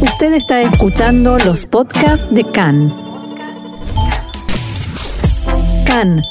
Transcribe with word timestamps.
Usted 0.00 0.32
está 0.32 0.62
escuchando 0.62 1.38
los 1.38 1.66
podcasts 1.66 2.26
de 2.30 2.44
CAN. 2.44 2.94
CAN, 5.86 6.24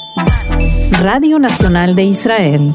Radio 1.00 1.38
Nacional 1.38 1.94
de 1.94 2.04
Israel. 2.04 2.74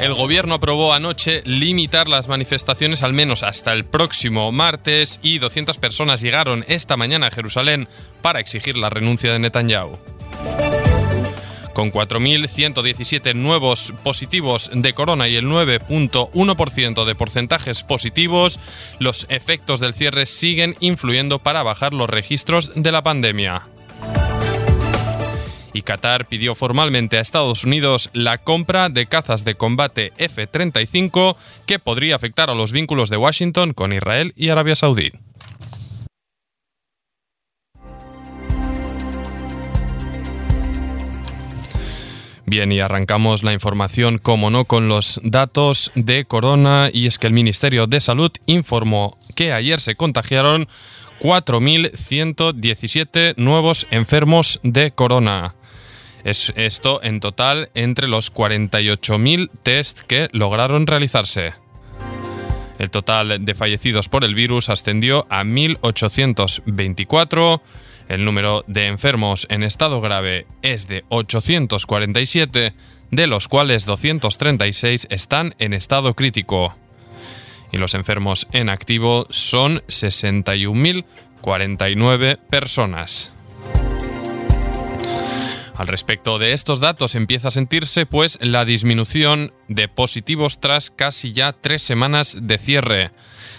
El 0.00 0.14
gobierno 0.14 0.54
aprobó 0.54 0.92
anoche 0.92 1.42
limitar 1.44 2.08
las 2.08 2.26
manifestaciones 2.26 3.04
al 3.04 3.12
menos 3.12 3.44
hasta 3.44 3.72
el 3.72 3.84
próximo 3.84 4.50
martes 4.50 5.20
y 5.22 5.38
200 5.38 5.78
personas 5.78 6.20
llegaron 6.20 6.64
esta 6.68 6.96
mañana 6.96 7.28
a 7.28 7.30
Jerusalén 7.30 7.88
para 8.20 8.40
exigir 8.40 8.76
la 8.76 8.90
renuncia 8.90 9.32
de 9.32 9.38
Netanyahu. 9.38 9.96
Con 11.76 11.92
4.117 11.92 13.34
nuevos 13.34 13.92
positivos 14.02 14.70
de 14.72 14.94
corona 14.94 15.28
y 15.28 15.36
el 15.36 15.44
9.1% 15.44 17.04
de 17.04 17.14
porcentajes 17.14 17.82
positivos, 17.82 18.58
los 18.98 19.26
efectos 19.28 19.80
del 19.80 19.92
cierre 19.92 20.24
siguen 20.24 20.74
influyendo 20.80 21.38
para 21.38 21.62
bajar 21.62 21.92
los 21.92 22.08
registros 22.08 22.72
de 22.76 22.92
la 22.92 23.02
pandemia 23.02 23.68
y 25.74 25.82
Qatar 25.82 26.26
pidió 26.26 26.54
formalmente 26.54 27.18
a 27.18 27.20
Estados 27.20 27.64
Unidos 27.64 28.08
la 28.14 28.38
compra 28.38 28.88
de 28.88 29.04
cazas 29.04 29.44
de 29.44 29.56
combate 29.56 30.14
F-35 30.16 31.36
que 31.66 31.78
podría 31.78 32.16
afectar 32.16 32.48
a 32.48 32.54
los 32.54 32.72
vínculos 32.72 33.10
de 33.10 33.18
Washington 33.18 33.74
con 33.74 33.92
Israel 33.92 34.32
y 34.36 34.48
Arabia 34.48 34.74
Saudí. 34.74 35.12
Bien, 42.48 42.70
y 42.70 42.78
arrancamos 42.78 43.42
la 43.42 43.52
información, 43.52 44.18
como 44.18 44.50
no, 44.50 44.66
con 44.66 44.86
los 44.86 45.20
datos 45.24 45.90
de 45.96 46.26
Corona, 46.26 46.90
y 46.92 47.08
es 47.08 47.18
que 47.18 47.26
el 47.26 47.32
Ministerio 47.32 47.88
de 47.88 47.98
Salud 47.98 48.30
informó 48.46 49.18
que 49.34 49.52
ayer 49.52 49.80
se 49.80 49.96
contagiaron 49.96 50.68
4.117 51.20 53.34
nuevos 53.36 53.88
enfermos 53.90 54.60
de 54.62 54.92
Corona. 54.92 55.56
Es 56.22 56.52
esto 56.54 57.00
en 57.02 57.18
total 57.18 57.70
entre 57.74 58.06
los 58.06 58.32
48.000 58.32 59.50
test 59.64 60.02
que 60.02 60.28
lograron 60.30 60.86
realizarse. 60.86 61.52
El 62.78 62.90
total 62.90 63.44
de 63.44 63.54
fallecidos 63.56 64.08
por 64.08 64.22
el 64.22 64.36
virus 64.36 64.68
ascendió 64.68 65.26
a 65.30 65.42
1.824 65.42 67.60
el 68.08 68.24
número 68.24 68.64
de 68.66 68.86
enfermos 68.86 69.46
en 69.50 69.62
estado 69.62 70.00
grave 70.00 70.46
es 70.62 70.88
de 70.88 71.04
847, 71.08 72.72
de 73.10 73.26
los 73.26 73.48
cuales 73.48 73.84
236 73.86 75.08
están 75.10 75.54
en 75.58 75.72
estado 75.72 76.14
crítico. 76.14 76.76
Y 77.72 77.78
los 77.78 77.94
enfermos 77.94 78.46
en 78.52 78.68
activo 78.68 79.26
son 79.30 79.80
61.049 79.88 82.38
personas. 82.48 83.32
Al 85.76 85.88
respecto 85.88 86.38
de 86.38 86.52
estos 86.52 86.80
datos 86.80 87.14
empieza 87.14 87.48
a 87.48 87.50
sentirse 87.50 88.06
pues 88.06 88.38
la 88.40 88.64
disminución 88.64 89.52
de 89.68 89.88
positivos 89.88 90.58
tras 90.58 90.90
casi 90.90 91.32
ya 91.32 91.52
tres 91.52 91.82
semanas 91.82 92.38
de 92.40 92.56
cierre. 92.56 93.10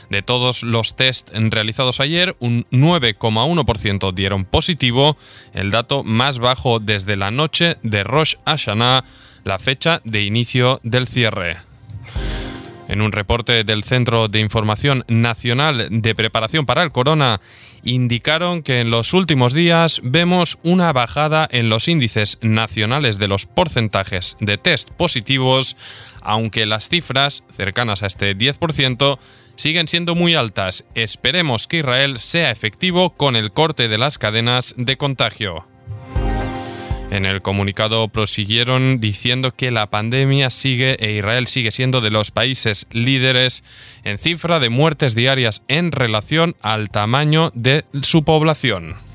De 0.09 0.22
todos 0.22 0.63
los 0.63 0.95
test 0.95 1.30
realizados 1.33 2.00
ayer, 2.00 2.36
un 2.39 2.66
9,1% 2.72 4.13
dieron 4.13 4.45
positivo, 4.45 5.17
el 5.53 5.72
dato 5.72 6.03
más 6.03 6.39
bajo 6.39 6.80
desde 6.80 7.17
la 7.17 7.31
noche 7.31 7.77
de 7.83 8.03
Rosh 8.03 8.35
Hashanah, 8.45 9.03
la 9.44 9.59
fecha 9.59 10.02
de 10.05 10.23
inicio 10.23 10.80
del 10.83 11.08
cierre. 11.08 11.58
En 12.88 13.02
un 13.02 13.11
reporte 13.11 13.66
del 13.66 13.83
Centro 13.83 14.30
de 14.30 14.39
Información 14.39 15.03
Nacional 15.09 15.88
de 15.89 16.16
Preparación 16.16 16.66
para 16.66 16.83
el 16.83 16.94
Corona, 16.94 17.41
indicaron 17.83 18.63
que 18.63 18.80
en 18.80 18.89
los 18.89 19.13
últimos 19.13 19.53
días 19.53 20.00
vemos 20.03 20.57
una 20.63 20.94
bajada 20.94 21.47
en 21.51 21.69
los 21.69 21.90
índices 21.90 22.38
nacionales 22.41 23.17
de 23.17 23.28
los 23.28 23.46
porcentajes 23.46 24.38
de 24.40 24.57
test 24.57 24.90
positivos, 24.91 25.75
aunque 26.22 26.66
las 26.66 26.88
cifras, 26.88 27.44
cercanas 27.50 28.03
a 28.03 28.07
este 28.07 28.38
10%, 28.38 29.19
siguen 29.57 29.90
siendo 29.90 30.16
muy 30.16 30.35
altas. 30.35 30.85
Esperemos 30.95 31.68
que 31.68 31.79
Israel 31.79 32.19
sea 32.19 32.51
efectivo 32.51 33.09
con 33.09 33.35
el 33.35 33.51
corte 33.51 33.90
de 33.90 33.97
las 33.97 34.18
cadenas 34.18 34.73
de 34.78 34.95
contagio. 34.97 35.66
En 37.09 37.25
el 37.25 37.41
comunicado 37.41 38.07
prosiguieron 38.09 39.00
diciendo 39.00 39.53
que 39.56 39.72
la 39.72 39.90
pandemia 39.90 40.50
sigue 40.50 40.97
e 41.00 41.13
Israel 41.13 41.47
sigue 41.47 41.72
siendo 41.72 42.01
de 42.01 42.12
los 42.12 42.31
países 42.31 42.88
líderes 42.91 43.63
en 44.03 44.17
cifra 44.17 44.59
de 44.59 44.69
muertes 44.69 45.16
diarias 45.16 45.63
en 45.69 45.91
relación 45.91 46.56
al 46.62 46.90
tamaño 46.90 47.51
de 47.53 47.85
su 48.01 48.23
población. 48.23 49.06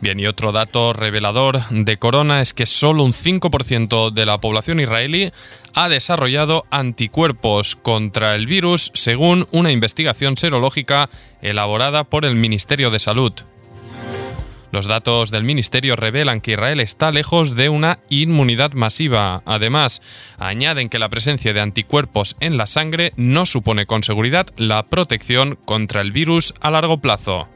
Bien, 0.00 0.18
y 0.18 0.26
otro 0.26 0.50
dato 0.50 0.94
revelador 0.94 1.60
de 1.68 1.98
Corona 1.98 2.40
es 2.40 2.54
que 2.54 2.64
solo 2.64 3.04
un 3.04 3.12
5% 3.12 4.10
de 4.10 4.24
la 4.24 4.38
población 4.38 4.80
israelí 4.80 5.30
ha 5.74 5.90
desarrollado 5.90 6.64
anticuerpos 6.70 7.76
contra 7.76 8.34
el 8.34 8.46
virus 8.46 8.90
según 8.94 9.46
una 9.50 9.72
investigación 9.72 10.38
serológica 10.38 11.10
elaborada 11.42 12.04
por 12.04 12.24
el 12.24 12.34
Ministerio 12.34 12.90
de 12.90 12.98
Salud. 12.98 13.32
Los 14.72 14.86
datos 14.86 15.30
del 15.30 15.44
Ministerio 15.44 15.96
revelan 15.96 16.40
que 16.40 16.52
Israel 16.52 16.80
está 16.80 17.10
lejos 17.10 17.54
de 17.54 17.68
una 17.68 17.98
inmunidad 18.08 18.72
masiva. 18.72 19.42
Además, 19.44 20.00
añaden 20.38 20.88
que 20.88 21.00
la 21.00 21.08
presencia 21.10 21.52
de 21.52 21.60
anticuerpos 21.60 22.36
en 22.40 22.56
la 22.56 22.66
sangre 22.66 23.12
no 23.16 23.44
supone 23.44 23.84
con 23.84 24.02
seguridad 24.02 24.46
la 24.56 24.84
protección 24.84 25.58
contra 25.66 26.00
el 26.00 26.12
virus 26.12 26.54
a 26.60 26.70
largo 26.70 26.98
plazo. 26.98 27.48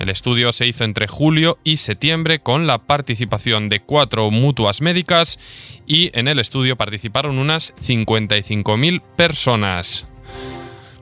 El 0.00 0.08
estudio 0.08 0.54
se 0.54 0.66
hizo 0.66 0.84
entre 0.84 1.06
julio 1.06 1.58
y 1.62 1.76
septiembre 1.76 2.38
con 2.38 2.66
la 2.66 2.78
participación 2.78 3.68
de 3.68 3.80
cuatro 3.80 4.30
mutuas 4.30 4.80
médicas 4.80 5.38
y 5.86 6.10
en 6.18 6.26
el 6.26 6.38
estudio 6.38 6.76
participaron 6.76 7.38
unas 7.38 7.76
55.000 7.76 9.02
personas. 9.14 10.06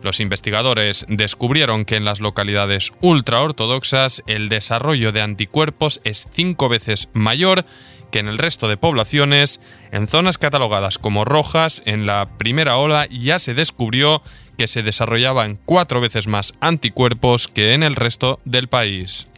Los 0.02 0.18
investigadores 0.18 1.06
descubrieron 1.08 1.84
que 1.84 1.94
en 1.94 2.04
las 2.04 2.18
localidades 2.18 2.92
ultraortodoxas 3.00 4.24
el 4.26 4.48
desarrollo 4.48 5.12
de 5.12 5.22
anticuerpos 5.22 6.00
es 6.02 6.26
cinco 6.32 6.68
veces 6.68 7.08
mayor 7.12 7.64
que 8.10 8.18
en 8.18 8.26
el 8.26 8.38
resto 8.38 8.68
de 8.68 8.76
poblaciones. 8.76 9.60
En 9.92 10.08
zonas 10.08 10.38
catalogadas 10.38 10.98
como 10.98 11.24
rojas, 11.24 11.82
en 11.84 12.06
la 12.06 12.28
primera 12.36 12.76
ola 12.76 13.06
ya 13.06 13.38
se 13.38 13.54
descubrió 13.54 14.22
que 14.58 14.68
se 14.68 14.82
desarrollaban 14.82 15.58
cuatro 15.64 16.00
veces 16.02 16.26
más 16.26 16.52
anticuerpos 16.60 17.48
que 17.48 17.72
en 17.72 17.82
el 17.82 17.94
resto 17.94 18.40
del 18.44 18.68
país. 18.68 19.28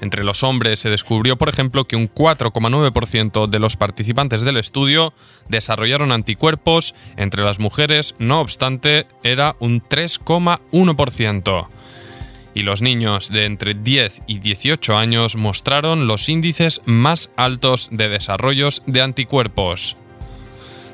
Entre 0.00 0.24
los 0.24 0.42
hombres 0.44 0.80
se 0.80 0.90
descubrió, 0.90 1.36
por 1.36 1.48
ejemplo, 1.48 1.84
que 1.84 1.96
un 1.96 2.12
4,9% 2.12 3.48
de 3.48 3.58
los 3.58 3.76
participantes 3.76 4.42
del 4.42 4.56
estudio 4.56 5.12
desarrollaron 5.48 6.12
anticuerpos, 6.12 6.94
entre 7.16 7.42
las 7.42 7.58
mujeres, 7.58 8.14
no 8.18 8.40
obstante, 8.40 9.06
era 9.24 9.56
un 9.58 9.82
3,1%. 9.82 11.68
Y 12.54 12.62
los 12.62 12.82
niños 12.82 13.30
de 13.30 13.44
entre 13.44 13.74
10 13.74 14.22
y 14.26 14.38
18 14.38 14.96
años 14.96 15.36
mostraron 15.36 16.06
los 16.06 16.28
índices 16.28 16.80
más 16.84 17.30
altos 17.36 17.88
de 17.92 18.08
desarrollos 18.08 18.82
de 18.86 19.02
anticuerpos. 19.02 19.96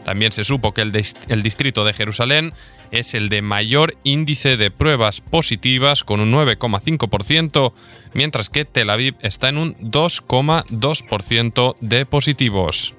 También 0.04 0.32
se 0.32 0.44
supo 0.44 0.72
que 0.72 0.82
el, 0.82 0.92
el 1.28 1.42
distrito 1.42 1.84
de 1.84 1.94
Jerusalén 1.94 2.52
es 2.90 3.14
el 3.14 3.28
de 3.28 3.42
mayor 3.42 3.96
índice 4.04 4.56
de 4.56 4.70
pruebas 4.70 5.20
positivas 5.20 6.04
con 6.04 6.20
un 6.20 6.32
9,5%, 6.32 7.72
mientras 8.12 8.50
que 8.50 8.64
Tel 8.64 8.90
Aviv 8.90 9.16
está 9.20 9.48
en 9.48 9.58
un 9.58 9.74
2,2% 9.76 11.76
de 11.80 12.06
positivos. 12.06 12.94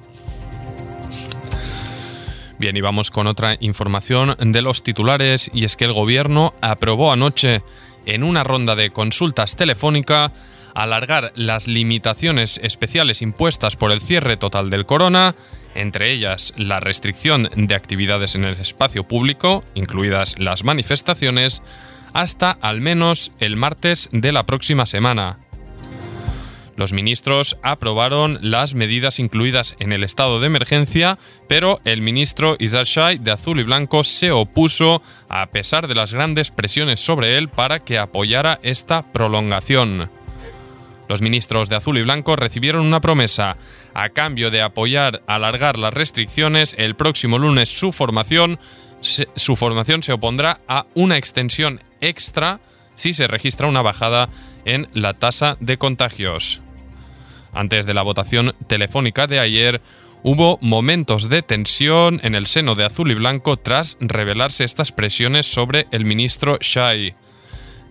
Bien, 2.57 2.77
y 2.77 2.81
vamos 2.81 3.11
con 3.11 3.27
otra 3.27 3.57
información 3.59 4.35
de 4.39 4.61
los 4.61 4.81
titulares, 4.81 5.51
y 5.53 5.65
es 5.65 5.75
que 5.75 5.85
el 5.85 5.93
gobierno 5.93 6.53
aprobó 6.61 7.11
anoche 7.11 7.61
en 8.05 8.23
una 8.23 8.43
ronda 8.43 8.75
de 8.75 8.91
consultas 8.91 9.55
telefónica 9.55 10.31
alargar 10.75 11.31
las 11.35 11.67
limitaciones 11.67 12.59
especiales 12.61 13.23
impuestas 13.23 13.75
por 13.75 13.91
el 13.91 14.01
cierre 14.01 14.37
total 14.37 14.69
del 14.69 14.85
corona 14.85 15.35
entre 15.75 16.11
ellas 16.11 16.53
la 16.57 16.79
restricción 16.79 17.49
de 17.55 17.75
actividades 17.75 18.35
en 18.35 18.45
el 18.45 18.59
espacio 18.59 19.03
público, 19.03 19.63
incluidas 19.75 20.39
las 20.39 20.63
manifestaciones, 20.63 21.61
hasta 22.13 22.51
al 22.51 22.81
menos 22.81 23.33
el 23.39 23.57
martes 23.57 24.09
de 24.11 24.31
la 24.31 24.45
próxima 24.45 24.85
semana. 24.85 25.37
Los 26.77 26.91
ministros 26.91 27.57
aprobaron 27.61 28.37
las 28.41 28.73
medidas 28.73 29.19
incluidas 29.19 29.75
en 29.79 29.93
el 29.93 30.03
estado 30.03 30.41
de 30.41 30.47
emergencia, 30.47 31.17
pero 31.47 31.79
el 31.85 32.01
ministro 32.01 32.57
Isaac 32.59 32.85
Shai 32.85 33.17
de 33.17 33.31
Azul 33.31 33.61
y 33.61 33.63
Blanco 33.63 34.03
se 34.03 34.31
opuso 34.31 35.01
a 35.29 35.45
pesar 35.47 35.87
de 35.87 35.95
las 35.95 36.13
grandes 36.13 36.51
presiones 36.51 36.99
sobre 36.99 37.37
él 37.37 37.47
para 37.47 37.79
que 37.79 37.97
apoyara 37.97 38.59
esta 38.61 39.09
prolongación. 39.13 40.09
Los 41.07 41.21
ministros 41.21 41.69
de 41.69 41.75
azul 41.75 41.97
y 41.97 42.03
blanco 42.03 42.35
recibieron 42.35 42.85
una 42.85 43.01
promesa. 43.01 43.57
A 43.93 44.09
cambio 44.09 44.51
de 44.51 44.61
apoyar 44.61 45.21
alargar 45.27 45.77
las 45.77 45.93
restricciones, 45.93 46.75
el 46.77 46.95
próximo 46.95 47.37
lunes 47.37 47.69
su 47.69 47.91
formación, 47.91 48.59
se, 49.01 49.27
su 49.35 49.55
formación 49.55 50.03
se 50.03 50.13
opondrá 50.13 50.61
a 50.67 50.85
una 50.95 51.17
extensión 51.17 51.81
extra 52.01 52.59
si 52.95 53.13
se 53.13 53.27
registra 53.27 53.67
una 53.67 53.81
bajada 53.81 54.29
en 54.65 54.87
la 54.93 55.13
tasa 55.13 55.57
de 55.59 55.77
contagios. 55.77 56.61
Antes 57.53 57.85
de 57.85 57.93
la 57.93 58.01
votación 58.01 58.53
telefónica 58.67 59.27
de 59.27 59.39
ayer, 59.39 59.81
hubo 60.23 60.57
momentos 60.61 61.29
de 61.29 61.41
tensión 61.41 62.19
en 62.23 62.35
el 62.35 62.47
seno 62.47 62.75
de 62.75 62.83
azul 62.83 63.11
y 63.11 63.15
blanco 63.15 63.57
tras 63.57 63.97
revelarse 63.99 64.63
estas 64.63 64.91
presiones 64.91 65.45
sobre 65.45 65.87
el 65.91 66.03
ministro 66.03 66.57
Shai. 66.59 67.15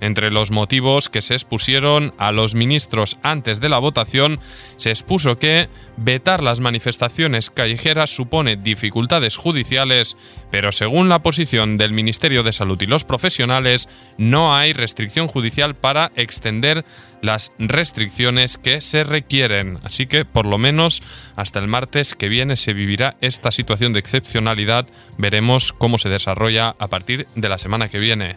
Entre 0.05 0.31
los 0.31 0.51
motivos 0.51 1.09
que 1.09 1.23
se 1.23 1.33
expusieron 1.33 2.13
a 2.19 2.31
los 2.31 2.55
ministros 2.55 3.17
antes 3.23 3.63
de 3.63 3.71
la 3.71 3.79
votación, 3.79 4.39
se 4.77 4.91
expuso 4.91 5.39
que 5.39 5.71
vetar 5.97 6.43
las 6.43 6.61
manifestaciones 6.61 7.49
callejeras 7.49 8.15
supone 8.15 8.57
dificultades 8.57 9.39
judiciales, 9.39 10.19
pero 10.51 10.73
según 10.73 11.09
la 11.09 11.23
posición 11.23 11.79
del 11.79 11.93
Ministerio 11.93 12.43
de 12.43 12.53
Salud 12.53 12.79
y 12.83 12.87
los 12.87 13.05
profesionales, 13.05 13.89
no 14.19 14.55
hay 14.55 14.75
restricción 14.75 15.27
judicial 15.27 15.75
para 15.75 16.13
extender 16.17 16.85
las 17.23 17.53
restricciones 17.59 18.59
que 18.59 18.83
se 18.83 19.05
requieren. 19.05 19.79
Así 19.85 20.05
que 20.05 20.27
por 20.27 20.45
lo 20.45 20.59
menos 20.59 21.03
hasta 21.35 21.61
el 21.61 21.67
martes 21.67 22.15
que 22.15 22.29
viene 22.29 22.57
se 22.57 22.75
vivirá 22.75 23.17
esta 23.23 23.51
situación 23.51 23.95
de 23.95 24.01
excepcionalidad. 24.01 24.87
Veremos 25.17 25.73
cómo 25.73 25.99
se 25.99 26.11
desarrolla 26.11 26.77
a 26.79 26.89
partir 26.89 27.27
de 27.37 27.49
la 27.49 27.57
semana 27.57 27.89
que 27.89 28.01
viene. 28.01 28.37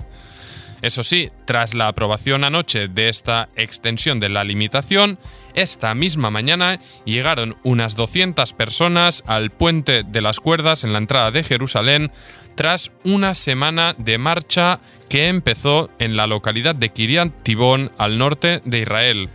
Eso 0.81 1.01
sí, 1.03 1.31
tras 1.45 1.73
la 1.73 1.87
aprobación 1.87 2.43
anoche 2.43 2.87
de 2.87 3.09
esta 3.09 3.49
extensión 3.55 4.19
de 4.19 4.29
la 4.29 4.43
limitación, 4.43 5.17
esta 5.55 5.95
misma 5.95 6.29
mañana 6.29 6.79
llegaron 7.03 7.57
unas 7.63 7.95
200 7.95 8.53
personas 8.53 9.23
al 9.25 9.49
puente 9.49 10.03
de 10.03 10.21
las 10.21 10.39
cuerdas 10.39 10.83
en 10.83 10.93
la 10.93 10.99
entrada 10.99 11.31
de 11.31 11.43
Jerusalén 11.43 12.11
tras 12.53 12.91
una 13.03 13.33
semana 13.33 13.95
de 13.97 14.17
marcha 14.17 14.79
que 15.09 15.27
empezó 15.29 15.89
en 15.99 16.15
la 16.15 16.27
localidad 16.27 16.75
de 16.75 16.89
Kiryat 16.89 17.31
Tibón 17.43 17.91
al 17.97 18.17
norte 18.17 18.61
de 18.65 18.79
Israel. 18.79 19.29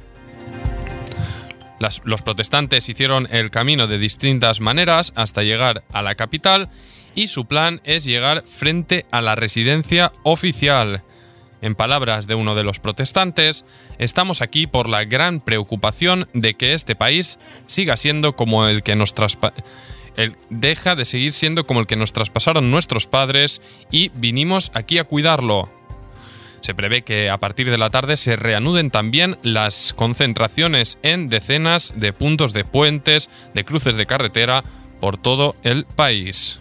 los 2.04 2.22
protestantes 2.22 2.88
hicieron 2.88 3.26
el 3.32 3.50
camino 3.50 3.88
de 3.88 3.98
distintas 3.98 4.60
maneras 4.60 5.12
hasta 5.16 5.42
llegar 5.42 5.82
a 5.92 6.02
la 6.02 6.14
capital 6.14 6.68
y 7.16 7.28
su 7.28 7.46
plan 7.46 7.80
es 7.82 8.04
llegar 8.04 8.44
frente 8.44 9.06
a 9.10 9.20
la 9.20 9.34
residencia 9.34 10.12
oficial. 10.22 11.02
En 11.62 11.76
palabras 11.76 12.26
de 12.26 12.34
uno 12.34 12.56
de 12.56 12.64
los 12.64 12.80
protestantes, 12.80 13.64
estamos 13.98 14.42
aquí 14.42 14.66
por 14.66 14.88
la 14.88 15.04
gran 15.04 15.40
preocupación 15.40 16.28
de 16.34 16.54
que 16.54 16.74
este 16.74 16.96
país 16.96 17.38
siga 17.66 17.96
siendo 17.96 18.34
como 18.34 18.66
el 18.66 18.82
que 18.82 18.96
nos 18.96 19.14
el 20.16 20.36
deja 20.50 20.96
de 20.96 21.04
seguir 21.04 21.32
siendo 21.32 21.64
como 21.64 21.80
el 21.80 21.86
que 21.86 21.96
nos 21.96 22.12
traspasaron 22.12 22.70
nuestros 22.70 23.06
padres 23.06 23.62
y 23.92 24.10
vinimos 24.14 24.72
aquí 24.74 24.98
a 24.98 25.04
cuidarlo. 25.04 25.70
Se 26.62 26.74
prevé 26.74 27.02
que 27.02 27.30
a 27.30 27.38
partir 27.38 27.70
de 27.70 27.78
la 27.78 27.90
tarde 27.90 28.16
se 28.16 28.36
reanuden 28.36 28.90
también 28.90 29.38
las 29.42 29.92
concentraciones 29.94 30.98
en 31.02 31.28
decenas 31.28 31.94
de 31.96 32.12
puntos 32.12 32.52
de 32.52 32.64
puentes, 32.64 33.30
de 33.54 33.64
cruces 33.64 33.96
de 33.96 34.06
carretera 34.06 34.62
por 35.00 35.16
todo 35.16 35.56
el 35.62 35.84
país. 35.84 36.60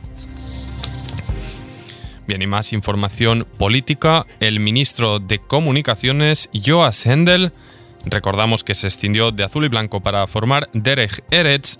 Bien, 2.31 2.43
y 2.43 2.47
más 2.47 2.71
información 2.71 3.45
política. 3.57 4.25
El 4.39 4.61
ministro 4.61 5.19
de 5.19 5.37
Comunicaciones, 5.39 6.49
Joas 6.65 7.05
Hendel, 7.05 7.51
recordamos 8.05 8.63
que 8.63 8.73
se 8.73 8.87
extendió 8.87 9.31
de 9.31 9.43
azul 9.43 9.65
y 9.65 9.67
blanco 9.67 9.99
para 9.99 10.25
formar 10.27 10.69
Derek 10.71 11.25
Eretz, 11.29 11.77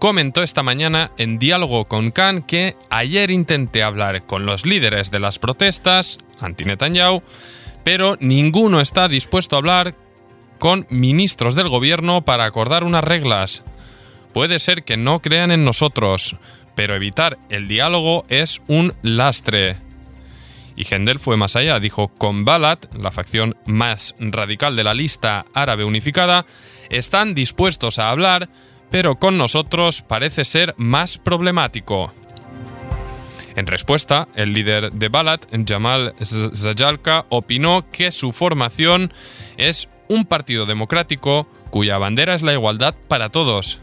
comentó 0.00 0.42
esta 0.42 0.64
mañana 0.64 1.12
en 1.16 1.38
diálogo 1.38 1.84
con 1.84 2.10
Khan 2.10 2.42
que 2.42 2.74
ayer 2.90 3.30
intenté 3.30 3.84
hablar 3.84 4.26
con 4.26 4.46
los 4.46 4.66
líderes 4.66 5.12
de 5.12 5.20
las 5.20 5.38
protestas 5.38 6.18
anti-Netanyahu, 6.40 7.22
pero 7.84 8.16
ninguno 8.18 8.80
está 8.80 9.06
dispuesto 9.06 9.54
a 9.54 9.60
hablar 9.60 9.94
con 10.58 10.88
ministros 10.90 11.54
del 11.54 11.68
gobierno 11.68 12.22
para 12.22 12.46
acordar 12.46 12.82
unas 12.82 13.04
reglas. 13.04 13.62
Puede 14.32 14.58
ser 14.58 14.82
que 14.82 14.96
no 14.96 15.22
crean 15.22 15.52
en 15.52 15.64
nosotros, 15.64 16.34
pero 16.74 16.96
evitar 16.96 17.38
el 17.48 17.68
diálogo 17.68 18.24
es 18.28 18.60
un 18.66 18.92
lastre. 19.02 19.83
Y 20.76 20.92
Hendel 20.92 21.18
fue 21.18 21.36
más 21.36 21.56
allá, 21.56 21.78
dijo, 21.80 22.08
con 22.08 22.44
Balat, 22.44 22.94
la 22.94 23.12
facción 23.12 23.56
más 23.66 24.14
radical 24.18 24.76
de 24.76 24.84
la 24.84 24.94
lista 24.94 25.46
árabe 25.54 25.84
unificada, 25.84 26.46
están 26.90 27.34
dispuestos 27.34 27.98
a 27.98 28.10
hablar, 28.10 28.48
pero 28.90 29.16
con 29.16 29.38
nosotros 29.38 30.02
parece 30.02 30.44
ser 30.44 30.74
más 30.76 31.18
problemático. 31.18 32.12
En 33.56 33.66
respuesta, 33.66 34.26
el 34.34 34.52
líder 34.52 34.92
de 34.92 35.08
Balat, 35.08 35.46
Jamal 35.66 36.14
Zajalka, 36.56 37.26
opinó 37.28 37.88
que 37.92 38.10
su 38.10 38.32
formación 38.32 39.12
es 39.56 39.88
un 40.08 40.24
partido 40.24 40.66
democrático 40.66 41.46
cuya 41.70 41.98
bandera 41.98 42.34
es 42.34 42.42
la 42.42 42.52
igualdad 42.52 42.94
para 43.08 43.30
todos, 43.30 43.78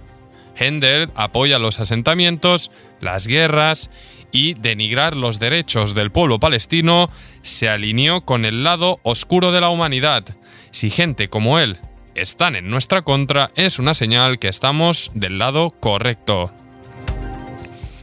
Hendel 0.55 1.09
apoya 1.15 1.59
los 1.59 1.79
asentamientos, 1.79 2.71
las 2.99 3.27
guerras 3.27 3.89
y 4.31 4.53
denigrar 4.53 5.15
los 5.15 5.39
derechos 5.39 5.93
del 5.93 6.11
pueblo 6.11 6.39
palestino 6.39 7.09
se 7.41 7.69
alineó 7.69 8.21
con 8.21 8.45
el 8.45 8.63
lado 8.63 8.99
oscuro 9.03 9.51
de 9.51 9.61
la 9.61 9.69
humanidad. 9.69 10.23
Si 10.71 10.89
gente 10.89 11.29
como 11.29 11.59
él 11.59 11.79
están 12.15 12.55
en 12.55 12.69
nuestra 12.69 13.01
contra, 13.01 13.51
es 13.55 13.79
una 13.79 13.93
señal 13.93 14.39
que 14.39 14.47
estamos 14.47 15.11
del 15.13 15.37
lado 15.37 15.71
correcto. 15.71 16.51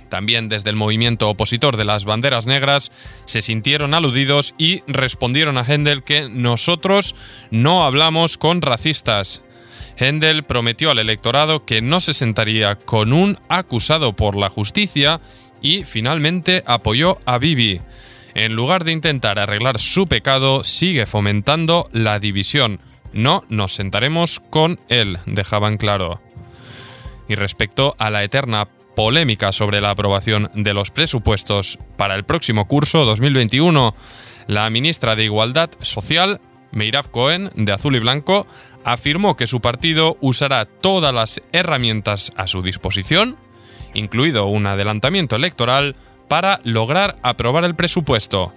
También 0.08 0.48
desde 0.48 0.70
el 0.70 0.76
movimiento 0.76 1.28
opositor 1.28 1.76
de 1.76 1.84
las 1.84 2.04
banderas 2.04 2.46
negras 2.46 2.90
se 3.26 3.42
sintieron 3.42 3.92
aludidos 3.92 4.54
y 4.56 4.82
respondieron 4.86 5.58
a 5.58 5.64
Hendel 5.66 6.02
que 6.02 6.28
nosotros 6.28 7.14
no 7.50 7.84
hablamos 7.84 8.38
con 8.38 8.62
racistas. 8.62 9.42
Hendel 9.98 10.44
prometió 10.44 10.90
al 10.90 10.98
electorado 10.98 11.64
que 11.64 11.82
no 11.82 12.00
se 12.00 12.12
sentaría 12.12 12.76
con 12.76 13.12
un 13.12 13.38
acusado 13.48 14.14
por 14.14 14.36
la 14.36 14.48
justicia 14.48 15.20
y 15.60 15.84
finalmente 15.84 16.62
apoyó 16.66 17.18
a 17.26 17.38
Bibi. 17.38 17.80
En 18.34 18.54
lugar 18.54 18.84
de 18.84 18.92
intentar 18.92 19.38
arreglar 19.38 19.80
su 19.80 20.06
pecado, 20.06 20.62
sigue 20.62 21.06
fomentando 21.06 21.88
la 21.92 22.20
división. 22.20 22.78
No 23.12 23.42
nos 23.48 23.72
sentaremos 23.72 24.38
con 24.38 24.78
él, 24.88 25.18
dejaban 25.26 25.76
claro. 25.76 26.20
Y 27.28 27.34
respecto 27.34 27.96
a 27.98 28.10
la 28.10 28.22
eterna 28.22 28.68
polémica 28.94 29.52
sobre 29.52 29.80
la 29.80 29.90
aprobación 29.90 30.50
de 30.54 30.74
los 30.74 30.90
presupuestos 30.90 31.78
para 31.96 32.14
el 32.14 32.24
próximo 32.24 32.68
curso 32.68 33.04
2021, 33.04 33.94
la 34.46 34.70
ministra 34.70 35.16
de 35.16 35.24
Igualdad 35.24 35.70
Social, 35.80 36.40
Meirav 36.72 37.10
Cohen, 37.10 37.50
de 37.54 37.72
Azul 37.72 37.96
y 37.96 37.98
Blanco, 37.98 38.46
afirmó 38.84 39.36
que 39.36 39.46
su 39.46 39.60
partido 39.60 40.16
usará 40.20 40.64
todas 40.64 41.12
las 41.12 41.42
herramientas 41.52 42.32
a 42.36 42.46
su 42.46 42.62
disposición, 42.62 43.36
incluido 43.94 44.46
un 44.46 44.66
adelantamiento 44.66 45.36
electoral, 45.36 45.96
para 46.28 46.60
lograr 46.64 47.16
aprobar 47.22 47.64
el 47.64 47.74
presupuesto. 47.74 48.52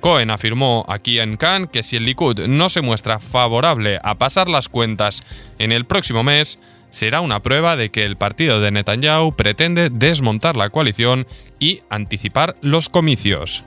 Cohen 0.00 0.30
afirmó 0.30 0.84
aquí 0.88 1.18
en 1.18 1.36
Cannes 1.36 1.70
que 1.70 1.82
si 1.82 1.96
el 1.96 2.04
Likud 2.04 2.46
no 2.46 2.68
se 2.68 2.82
muestra 2.82 3.18
favorable 3.20 3.98
a 4.02 4.16
pasar 4.16 4.48
las 4.48 4.68
cuentas 4.68 5.22
en 5.58 5.72
el 5.72 5.86
próximo 5.86 6.22
mes, 6.22 6.58
será 6.90 7.20
una 7.22 7.40
prueba 7.40 7.74
de 7.76 7.90
que 7.90 8.04
el 8.04 8.16
partido 8.16 8.60
de 8.60 8.70
Netanyahu 8.70 9.32
pretende 9.32 9.90
desmontar 9.90 10.56
la 10.56 10.70
coalición 10.70 11.26
y 11.58 11.80
anticipar 11.88 12.54
los 12.60 12.88
comicios. 12.88 13.64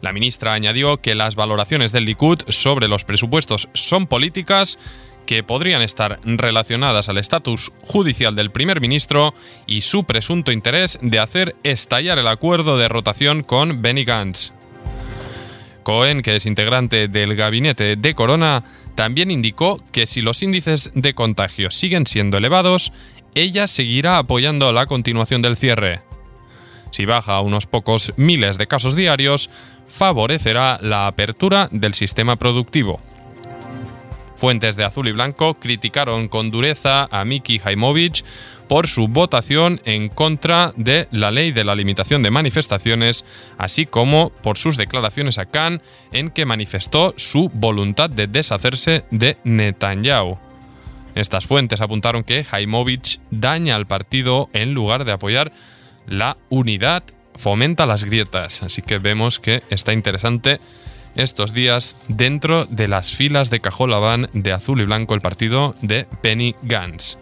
La 0.00 0.12
ministra 0.12 0.52
añadió 0.52 0.98
que 0.98 1.14
las 1.14 1.34
valoraciones 1.34 1.92
del 1.92 2.04
Likud 2.04 2.40
sobre 2.48 2.88
los 2.88 3.04
presupuestos 3.04 3.68
son 3.74 4.06
políticas 4.06 4.78
que 5.26 5.42
podrían 5.42 5.82
estar 5.82 6.20
relacionadas 6.24 7.08
al 7.08 7.18
estatus 7.18 7.72
judicial 7.82 8.34
del 8.34 8.50
primer 8.50 8.80
ministro 8.80 9.34
y 9.66 9.80
su 9.80 10.04
presunto 10.04 10.52
interés 10.52 10.98
de 11.02 11.18
hacer 11.18 11.56
estallar 11.62 12.18
el 12.18 12.28
acuerdo 12.28 12.76
de 12.78 12.88
rotación 12.88 13.42
con 13.42 13.82
Benny 13.82 14.04
Gantz. 14.04 14.52
Cohen, 15.82 16.22
que 16.22 16.36
es 16.36 16.46
integrante 16.46 17.08
del 17.08 17.36
gabinete 17.36 17.96
de 17.96 18.14
Corona, 18.14 18.64
también 18.94 19.30
indicó 19.30 19.78
que 19.92 20.06
si 20.06 20.22
los 20.22 20.42
índices 20.42 20.90
de 20.94 21.14
contagio 21.14 21.70
siguen 21.70 22.06
siendo 22.06 22.38
elevados, 22.38 22.92
ella 23.34 23.66
seguirá 23.66 24.18
apoyando 24.18 24.72
la 24.72 24.86
continuación 24.86 25.42
del 25.42 25.56
cierre. 25.56 26.00
Si 26.94 27.06
baja 27.06 27.34
a 27.34 27.40
unos 27.40 27.66
pocos 27.66 28.12
miles 28.16 28.56
de 28.56 28.68
casos 28.68 28.94
diarios, 28.94 29.50
favorecerá 29.88 30.78
la 30.80 31.08
apertura 31.08 31.68
del 31.72 31.92
sistema 31.92 32.36
productivo. 32.36 33.00
Fuentes 34.36 34.76
de 34.76 34.84
azul 34.84 35.08
y 35.08 35.12
blanco 35.12 35.54
criticaron 35.54 36.28
con 36.28 36.52
dureza 36.52 37.08
a 37.10 37.24
Miki 37.24 37.58
Jaimovich 37.58 38.24
por 38.68 38.86
su 38.86 39.08
votación 39.08 39.80
en 39.84 40.08
contra 40.08 40.72
de 40.76 41.08
la 41.10 41.32
ley 41.32 41.50
de 41.50 41.64
la 41.64 41.74
limitación 41.74 42.22
de 42.22 42.30
manifestaciones, 42.30 43.24
así 43.58 43.86
como 43.86 44.30
por 44.30 44.56
sus 44.56 44.76
declaraciones 44.76 45.38
a 45.38 45.46
Khan 45.46 45.82
en 46.12 46.30
que 46.30 46.46
manifestó 46.46 47.12
su 47.16 47.50
voluntad 47.52 48.08
de 48.08 48.28
deshacerse 48.28 49.04
de 49.10 49.36
Netanyahu. 49.42 50.38
Estas 51.16 51.44
fuentes 51.44 51.80
apuntaron 51.80 52.22
que 52.22 52.44
Jaimovich 52.44 53.18
daña 53.32 53.74
al 53.74 53.86
partido 53.86 54.48
en 54.52 54.74
lugar 54.74 55.04
de 55.04 55.10
apoyar 55.10 55.50
la 56.06 56.36
unidad, 56.48 57.02
fomenta 57.36 57.86
las 57.86 58.04
grietas. 58.04 58.62
Así 58.62 58.82
que 58.82 58.98
vemos 58.98 59.40
que 59.40 59.62
está 59.70 59.92
interesante 59.92 60.60
estos 61.16 61.54
días 61.54 61.96
dentro 62.08 62.64
de 62.66 62.88
las 62.88 63.14
filas 63.14 63.50
de 63.50 63.60
Cajolabán 63.60 64.28
de 64.32 64.52
azul 64.52 64.80
y 64.80 64.84
blanco 64.84 65.14
el 65.14 65.20
partido 65.20 65.74
de 65.80 66.06
Penny 66.22 66.54
Gantz. 66.62 67.18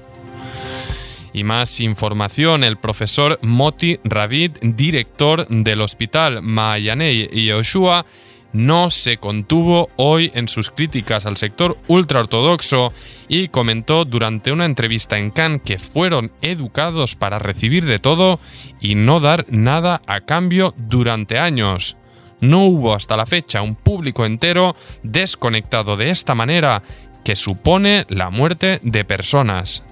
Y 1.35 1.45
más 1.45 1.81
información, 1.81 2.63
el 2.63 2.77
profesor 2.77 3.39
Moti 3.43 3.99
Ravid, 4.05 4.53
director 4.61 5.47
del 5.49 5.81
hospital 5.81 6.43
Mayanei 6.43 7.29
Yoshua, 7.47 8.05
no 8.53 8.91
se 8.91 9.17
contuvo 9.17 9.89
hoy 9.97 10.31
en 10.35 10.49
sus 10.49 10.71
críticas 10.71 11.27
al 11.27 11.37
sector 11.37 11.79
ultraortodoxo 11.89 12.93
y 13.29 13.49
comentó 13.49 14.05
durante 14.05 14.53
una 14.53 14.67
entrevista 14.67 15.19
en 15.19 15.31
Cannes 15.31 15.63
que 15.65 15.79
fueron 15.79 16.33
educados 16.43 17.17
para 17.17 17.39
recibir 17.39 17.85
de 17.85 17.99
todo 17.99 18.39
y 18.81 18.95
no 18.95 19.21
dar 19.21 19.47
nada 19.49 20.03
a 20.07 20.21
cambio 20.21 20.75
durante 20.77 21.39
años. 21.39 21.97
No 22.41 22.65
hubo 22.65 22.95
hasta 22.95 23.17
la 23.17 23.27
fecha 23.27 23.63
un 23.63 23.75
público 23.75 24.27
entero 24.27 24.75
desconectado 25.03 25.97
de 25.97 26.11
esta 26.11 26.35
manera 26.35 26.83
que 27.25 27.37
supone 27.37 28.05
la 28.09 28.31
muerte 28.31 28.81
de 28.83 29.05
personas. 29.05 29.85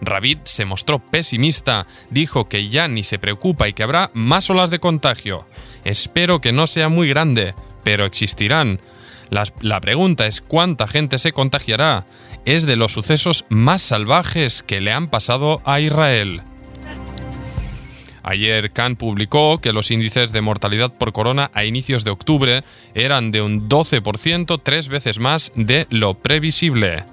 Ravid 0.00 0.38
se 0.44 0.64
mostró 0.64 0.98
pesimista, 0.98 1.86
dijo 2.10 2.48
que 2.48 2.68
ya 2.68 2.88
ni 2.88 3.04
se 3.04 3.18
preocupa 3.18 3.68
y 3.68 3.72
que 3.72 3.82
habrá 3.82 4.10
más 4.14 4.48
olas 4.50 4.70
de 4.70 4.78
contagio. 4.78 5.46
Espero 5.84 6.40
que 6.40 6.52
no 6.52 6.66
sea 6.66 6.88
muy 6.88 7.08
grande, 7.08 7.54
pero 7.84 8.04
existirán. 8.04 8.80
La, 9.30 9.80
pregunta 9.80 10.26
es 10.26 10.40
cuánta 10.40 10.88
gente 10.88 11.18
se 11.18 11.32
contagiará. 11.32 12.04
Es 12.44 12.66
de 12.66 12.76
los 12.76 12.92
sucesos 12.92 13.44
más 13.48 13.80
salvajes 13.80 14.62
que 14.62 14.80
le 14.80 14.92
han 14.92 15.08
pasado 15.08 15.62
a 15.64 15.80
Israel. 15.80 16.42
Ayer 18.22 18.72
Khan 18.72 18.96
publicó 18.96 19.58
que 19.58 19.72
los 19.72 19.90
índices 19.90 20.32
de 20.32 20.40
mortalidad 20.40 20.92
por 20.92 21.12
corona 21.12 21.50
a 21.54 21.64
inicios 21.64 22.04
de 22.04 22.10
octubre 22.10 22.64
eran 22.94 23.30
de 23.30 23.40
un 23.40 23.68
12%, 23.68 24.60
tres 24.62 24.88
veces 24.88 25.18
más 25.18 25.52
de 25.54 25.86
lo 25.90 26.14
previsible. 26.14 27.04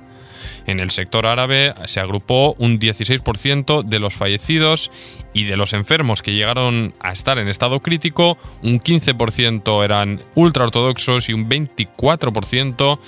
En 0.68 0.82
el 0.82 0.92
sector 0.92 1.26
árabe 1.26 1.74
se 1.86 2.02
agrupó 2.02 2.54
un 2.60 2.78
16% 2.78 3.84
de 3.84 4.00
los 4.00 4.14
fallecidos 4.14 4.92
y 5.34 5.46
de 5.46 5.58
los 5.58 5.74
enfermos 5.74 6.22
que 6.22 6.34
llegaron 6.34 6.94
a 7.00 7.14
estar 7.14 7.40
en 7.40 7.48
estado 7.48 7.80
crítico, 7.80 8.38
un 8.62 8.82
15% 8.82 9.84
eran 9.84 10.20
ultraortodoxos 10.36 11.30
y 11.30 11.34
un 11.34 11.50
24% 11.50 13.00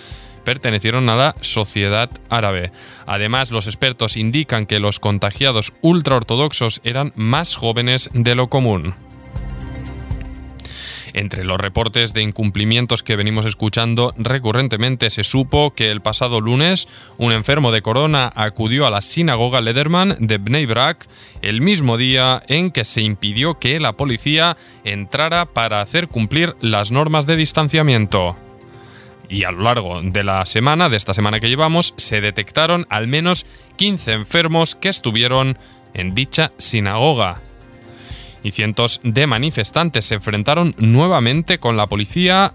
pertenecieron 0.46 1.10
a 1.10 1.16
la 1.16 1.36
sociedad 1.42 2.10
árabe. 2.30 2.72
Además, 3.06 3.52
los 3.52 3.68
expertos 3.68 4.18
indican 4.18 4.66
que 4.66 4.80
los 4.80 5.00
contagiados 5.00 5.74
ultraortodoxos 5.82 6.82
eran 6.84 7.12
más 7.16 7.56
jóvenes 7.56 8.10
de 8.14 8.36
lo 8.36 8.50
común. 8.50 8.96
Entre 11.14 11.44
los 11.44 11.60
reportes 11.60 12.14
de 12.14 12.22
incumplimientos 12.22 13.04
que 13.04 13.16
venimos 13.16 13.46
escuchando 13.46 14.14
recurrentemente 14.18 15.10
se 15.10 15.24
supo 15.24 15.74
que 15.74 15.92
el 15.92 16.02
pasado 16.02 16.42
lunes 16.42 16.88
un 17.18 17.32
enfermo 17.32 17.72
de 17.72 17.82
corona 17.82 18.32
acudió 18.36 18.86
a 18.86 18.92
la 18.92 19.02
sinagoga 19.02 19.62
Lederman 19.62 20.16
de 20.20 20.38
Bnei 20.38 20.66
Brak 20.66 21.08
el 21.42 21.62
mismo 21.62 21.98
día 21.98 22.44
en 22.48 22.72
que 22.72 22.86
se 22.86 23.02
impidió 23.02 23.60
que 23.60 23.80
la 23.80 23.94
policía 23.94 24.58
entrara 24.84 25.46
para 25.46 25.82
hacer 25.82 26.08
cumplir 26.08 26.56
las 26.62 26.92
normas 26.92 27.26
de 27.26 27.36
distanciamiento. 27.36 28.36
Y 29.30 29.44
a 29.44 29.52
lo 29.52 29.62
largo 29.62 30.02
de 30.02 30.24
la 30.24 30.46
semana, 30.48 30.90
de 30.90 30.98
esta 30.98 31.14
semana 31.14 31.40
que 31.40 31.50
llevamos, 31.50 31.94
se 31.98 32.20
detectaron 32.20 32.88
al 32.90 33.08
menos 33.08 33.46
15 33.76 34.14
enfermos 34.14 34.76
que 34.76 34.90
estuvieron 34.90 35.58
en 35.94 36.16
dicha 36.16 36.52
sinagoga 36.58 37.42
y 38.44 38.52
cientos 38.52 39.02
de 39.04 39.28
manifestantes 39.28 40.06
se 40.06 40.16
enfrentaron 40.16 40.76
nuevamente 40.78 41.60
con 41.60 41.78
la 41.78 41.88
policía 41.88 42.54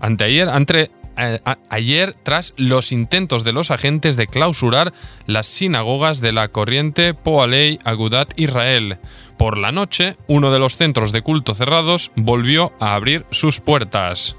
anteayer, 0.00 0.48
entre, 0.48 0.90
eh, 1.16 1.38
ayer 1.68 2.14
tras 2.22 2.54
los 2.56 2.92
intentos 2.92 3.44
de 3.44 3.52
los 3.52 3.70
agentes 3.70 4.16
de 4.16 4.26
clausurar 4.26 4.92
las 5.26 5.46
sinagogas 5.46 6.20
de 6.20 6.32
la 6.32 6.48
corriente 6.48 7.14
Poalei 7.14 7.78
Agudat 7.84 8.32
Israel. 8.36 8.98
Por 9.36 9.58
la 9.58 9.72
noche, 9.72 10.16
uno 10.26 10.50
de 10.50 10.58
los 10.58 10.76
centros 10.76 11.12
de 11.12 11.22
culto 11.22 11.54
cerrados 11.54 12.12
volvió 12.14 12.72
a 12.80 12.94
abrir 12.94 13.26
sus 13.30 13.60
puertas. 13.60 14.36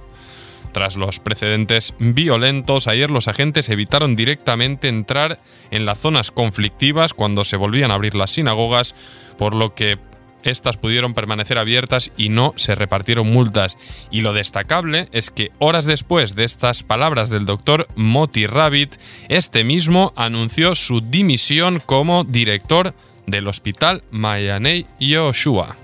Tras 0.74 0.98
los 0.98 1.20
precedentes 1.20 1.94
violentos, 2.00 2.88
ayer 2.88 3.12
los 3.12 3.28
agentes 3.28 3.70
evitaron 3.70 4.16
directamente 4.16 4.88
entrar 4.88 5.40
en 5.70 5.86
las 5.86 6.00
zonas 6.00 6.32
conflictivas 6.32 7.14
cuando 7.14 7.46
se 7.46 7.58
volvían 7.58 7.92
a 7.92 7.94
abrir 7.94 8.16
las 8.16 8.32
sinagogas, 8.32 8.96
por 9.38 9.54
lo 9.54 9.76
que 9.76 10.00
estas 10.44 10.78
pudieron 10.78 11.14
permanecer 11.14 11.58
abiertas 11.58 12.12
y 12.18 12.30
no 12.30 12.54
se 12.56 12.76
repartieron 12.76 13.32
multas. 13.32 13.78
Y 14.12 14.22
lo 14.22 14.34
destacable 14.34 15.08
es 15.12 15.32
que 15.32 15.52
horas 15.60 15.86
después 15.86 16.36
de 16.36 16.44
estas 16.44 16.84
palabras 16.84 17.30
del 17.30 17.46
doctor 17.46 17.88
Moti 17.96 18.46
Rabbit, 18.46 18.96
este 19.30 19.64
mismo 19.64 20.14
anunció 20.16 20.76
su 20.76 21.02
dimisión 21.02 21.82
como 21.86 22.24
director 22.24 22.94
del 23.26 23.48
hospital 23.48 24.04
Mayanei 24.12 24.86
Yoshua. 25.00 25.78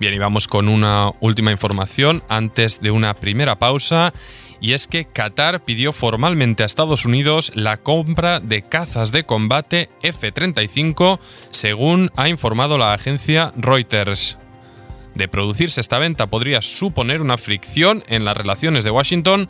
Bien, 0.00 0.14
y 0.14 0.18
vamos 0.18 0.46
con 0.46 0.68
una 0.68 1.10
última 1.18 1.50
información 1.50 2.22
antes 2.28 2.80
de 2.80 2.92
una 2.92 3.14
primera 3.14 3.58
pausa 3.58 4.12
y 4.60 4.72
es 4.72 4.86
que 4.86 5.04
Qatar 5.04 5.62
pidió 5.64 5.92
formalmente 5.92 6.62
a 6.62 6.66
Estados 6.66 7.04
Unidos 7.04 7.52
la 7.54 7.76
compra 7.76 8.40
de 8.40 8.62
cazas 8.62 9.12
de 9.12 9.24
combate 9.24 9.88
F-35, 10.02 11.18
según 11.50 12.10
ha 12.16 12.28
informado 12.28 12.78
la 12.78 12.92
agencia 12.92 13.52
Reuters. 13.56 14.38
De 15.14 15.28
producirse 15.28 15.80
esta 15.80 15.98
venta 15.98 16.28
podría 16.28 16.62
suponer 16.62 17.22
una 17.22 17.38
fricción 17.38 18.04
en 18.06 18.24
las 18.24 18.36
relaciones 18.36 18.84
de 18.84 18.90
Washington 18.90 19.48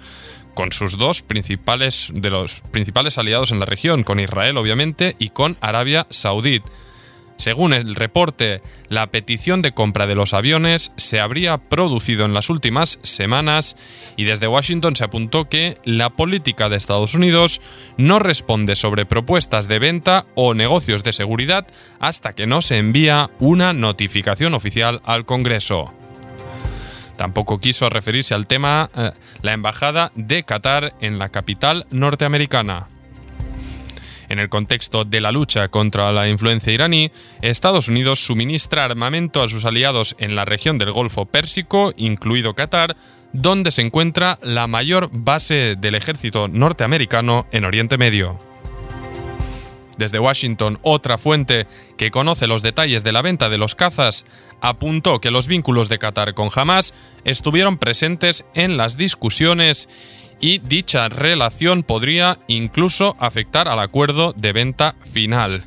con 0.54 0.72
sus 0.72 0.98
dos 0.98 1.22
principales 1.22 2.10
de 2.12 2.30
los 2.30 2.62
principales 2.72 3.18
aliados 3.18 3.52
en 3.52 3.60
la 3.60 3.66
región, 3.66 4.02
con 4.02 4.18
Israel 4.18 4.56
obviamente 4.56 5.14
y 5.18 5.30
con 5.30 5.56
Arabia 5.60 6.06
Saudí. 6.10 6.62
Según 7.38 7.72
el 7.72 7.94
reporte, 7.94 8.60
la 8.88 9.06
petición 9.06 9.62
de 9.62 9.72
compra 9.72 10.08
de 10.08 10.16
los 10.16 10.34
aviones 10.34 10.92
se 10.96 11.20
habría 11.20 11.56
producido 11.56 12.24
en 12.24 12.34
las 12.34 12.50
últimas 12.50 12.98
semanas 13.04 13.76
y 14.16 14.24
desde 14.24 14.48
Washington 14.48 14.96
se 14.96 15.04
apuntó 15.04 15.48
que 15.48 15.78
la 15.84 16.10
política 16.10 16.68
de 16.68 16.76
Estados 16.76 17.14
Unidos 17.14 17.60
no 17.96 18.18
responde 18.18 18.74
sobre 18.74 19.06
propuestas 19.06 19.68
de 19.68 19.78
venta 19.78 20.26
o 20.34 20.52
negocios 20.52 21.04
de 21.04 21.12
seguridad 21.12 21.64
hasta 22.00 22.32
que 22.32 22.48
no 22.48 22.60
se 22.60 22.78
envía 22.78 23.30
una 23.38 23.72
notificación 23.72 24.52
oficial 24.54 25.00
al 25.04 25.24
Congreso. 25.24 25.94
Tampoco 27.16 27.60
quiso 27.60 27.88
referirse 27.88 28.34
al 28.34 28.48
tema 28.48 28.90
eh, 28.96 29.12
la 29.42 29.52
embajada 29.52 30.10
de 30.16 30.42
Qatar 30.42 30.94
en 31.00 31.18
la 31.18 31.28
capital 31.28 31.86
norteamericana. 31.90 32.88
En 34.28 34.38
el 34.38 34.48
contexto 34.48 35.04
de 35.04 35.20
la 35.20 35.32
lucha 35.32 35.68
contra 35.68 36.12
la 36.12 36.28
influencia 36.28 36.72
iraní, 36.72 37.10
Estados 37.40 37.88
Unidos 37.88 38.20
suministra 38.20 38.84
armamento 38.84 39.42
a 39.42 39.48
sus 39.48 39.64
aliados 39.64 40.16
en 40.18 40.34
la 40.34 40.44
región 40.44 40.76
del 40.78 40.92
Golfo 40.92 41.24
Pérsico, 41.24 41.92
incluido 41.96 42.54
Qatar, 42.54 42.96
donde 43.32 43.70
se 43.70 43.82
encuentra 43.82 44.38
la 44.42 44.66
mayor 44.66 45.10
base 45.12 45.76
del 45.76 45.94
ejército 45.94 46.48
norteamericano 46.48 47.46
en 47.52 47.64
Oriente 47.64 47.96
Medio. 47.96 48.38
Desde 49.96 50.20
Washington, 50.20 50.78
otra 50.82 51.18
fuente 51.18 51.66
que 51.96 52.12
conoce 52.12 52.46
los 52.46 52.62
detalles 52.62 53.02
de 53.02 53.10
la 53.10 53.20
venta 53.20 53.48
de 53.48 53.58
los 53.58 53.74
cazas 53.74 54.24
apuntó 54.60 55.20
que 55.20 55.32
los 55.32 55.48
vínculos 55.48 55.88
de 55.88 55.98
Qatar 55.98 56.34
con 56.34 56.50
Hamas 56.54 56.94
estuvieron 57.24 57.78
presentes 57.78 58.44
en 58.54 58.76
las 58.76 58.96
discusiones 58.96 59.88
y 60.40 60.58
dicha 60.58 61.08
relación 61.08 61.82
podría 61.82 62.38
incluso 62.46 63.16
afectar 63.18 63.68
al 63.68 63.80
acuerdo 63.80 64.32
de 64.36 64.52
venta 64.52 64.94
final. 65.12 65.64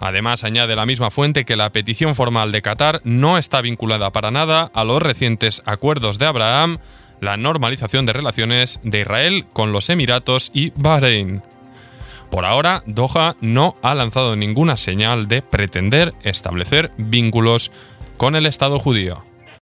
Además, 0.00 0.44
añade 0.44 0.76
la 0.76 0.86
misma 0.86 1.10
fuente 1.10 1.44
que 1.44 1.56
la 1.56 1.70
petición 1.70 2.14
formal 2.14 2.52
de 2.52 2.62
Qatar 2.62 3.00
no 3.04 3.38
está 3.38 3.60
vinculada 3.60 4.10
para 4.10 4.30
nada 4.30 4.70
a 4.74 4.84
los 4.84 5.02
recientes 5.02 5.62
acuerdos 5.64 6.18
de 6.18 6.26
Abraham, 6.26 6.78
la 7.20 7.36
normalización 7.36 8.04
de 8.04 8.12
relaciones 8.12 8.80
de 8.82 9.00
Israel 9.00 9.46
con 9.52 9.72
los 9.72 9.88
Emiratos 9.88 10.50
y 10.52 10.72
Bahrein. 10.76 11.42
Por 12.30 12.44
ahora, 12.44 12.82
Doha 12.86 13.36
no 13.40 13.76
ha 13.82 13.94
lanzado 13.94 14.36
ninguna 14.36 14.76
señal 14.76 15.28
de 15.28 15.40
pretender 15.40 16.12
establecer 16.22 16.90
vínculos 16.96 17.70
con 18.16 18.36
el 18.36 18.46
Estado 18.46 18.78
judío. 18.78 19.24